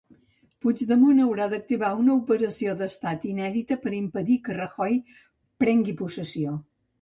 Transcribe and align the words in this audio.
Puigdemont 0.65 1.19
haurà 1.25 1.45
d'activar 1.51 1.91
una 2.03 2.15
operació 2.21 2.73
d'estat 2.79 3.27
inèdita 3.33 3.77
per 3.85 3.93
a 3.93 3.97
impedir 3.99 4.39
que 4.49 4.57
Rajoy 4.59 4.97
prengui 5.67 5.97
possessió. 6.03 6.57